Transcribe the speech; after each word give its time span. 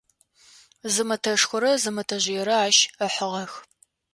Зы 0.93 1.03
мэтэшхорэ 1.09 1.71
зы 1.83 1.89
мэтэжъыерэ 1.95 2.55
ащ 2.65 2.77
ыхьыгъэх. 3.05 3.53